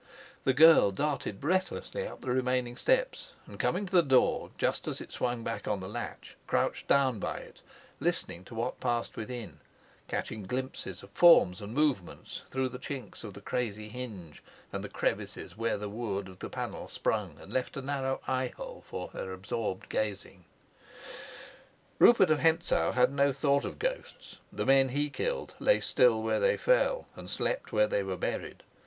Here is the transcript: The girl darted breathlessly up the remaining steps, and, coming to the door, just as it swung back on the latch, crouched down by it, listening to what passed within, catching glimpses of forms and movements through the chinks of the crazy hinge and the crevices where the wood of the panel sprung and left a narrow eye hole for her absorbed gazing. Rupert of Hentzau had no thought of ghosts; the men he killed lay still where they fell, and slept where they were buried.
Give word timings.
The 0.45 0.53
girl 0.55 0.89
darted 0.89 1.39
breathlessly 1.39 2.07
up 2.07 2.21
the 2.21 2.31
remaining 2.31 2.75
steps, 2.75 3.33
and, 3.45 3.59
coming 3.59 3.85
to 3.85 3.91
the 3.95 4.01
door, 4.01 4.49
just 4.57 4.87
as 4.87 4.99
it 4.99 5.11
swung 5.11 5.43
back 5.43 5.67
on 5.67 5.79
the 5.79 5.87
latch, 5.87 6.35
crouched 6.47 6.87
down 6.87 7.19
by 7.19 7.37
it, 7.37 7.61
listening 7.99 8.43
to 8.45 8.55
what 8.55 8.79
passed 8.79 9.15
within, 9.15 9.59
catching 10.07 10.47
glimpses 10.47 11.03
of 11.03 11.11
forms 11.11 11.61
and 11.61 11.75
movements 11.75 12.41
through 12.47 12.69
the 12.69 12.79
chinks 12.79 13.23
of 13.23 13.35
the 13.35 13.41
crazy 13.41 13.89
hinge 13.89 14.41
and 14.73 14.83
the 14.83 14.89
crevices 14.89 15.55
where 15.55 15.77
the 15.77 15.87
wood 15.87 16.27
of 16.27 16.39
the 16.39 16.49
panel 16.49 16.87
sprung 16.87 17.37
and 17.39 17.53
left 17.53 17.77
a 17.77 17.81
narrow 17.83 18.21
eye 18.27 18.51
hole 18.57 18.81
for 18.83 19.09
her 19.09 19.31
absorbed 19.31 19.87
gazing. 19.87 20.45
Rupert 21.99 22.31
of 22.31 22.39
Hentzau 22.39 22.93
had 22.93 23.11
no 23.11 23.31
thought 23.31 23.65
of 23.65 23.77
ghosts; 23.77 24.37
the 24.51 24.65
men 24.65 24.89
he 24.89 25.11
killed 25.11 25.53
lay 25.59 25.79
still 25.79 26.23
where 26.23 26.39
they 26.39 26.57
fell, 26.57 27.05
and 27.15 27.29
slept 27.29 27.71
where 27.71 27.85
they 27.85 28.01
were 28.01 28.17
buried. 28.17 28.63